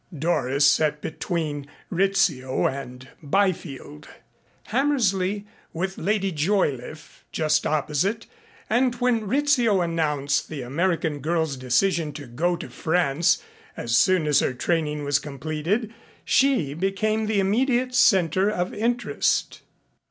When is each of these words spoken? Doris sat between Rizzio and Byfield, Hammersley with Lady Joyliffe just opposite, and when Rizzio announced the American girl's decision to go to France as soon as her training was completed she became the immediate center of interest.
Doris 0.17 0.65
sat 0.65 0.99
between 0.99 1.67
Rizzio 1.91 2.65
and 2.65 3.07
Byfield, 3.21 4.07
Hammersley 4.69 5.45
with 5.73 5.99
Lady 5.99 6.31
Joyliffe 6.31 7.23
just 7.31 7.67
opposite, 7.67 8.25
and 8.67 8.95
when 8.95 9.27
Rizzio 9.27 9.79
announced 9.81 10.49
the 10.49 10.63
American 10.63 11.19
girl's 11.19 11.55
decision 11.55 12.13
to 12.13 12.25
go 12.25 12.55
to 12.55 12.67
France 12.71 13.43
as 13.77 13.95
soon 13.95 14.25
as 14.25 14.39
her 14.39 14.53
training 14.55 15.03
was 15.03 15.19
completed 15.19 15.93
she 16.25 16.73
became 16.73 17.27
the 17.27 17.39
immediate 17.39 17.93
center 17.93 18.49
of 18.49 18.73
interest. 18.73 19.61